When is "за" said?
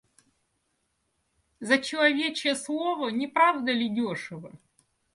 1.59-1.77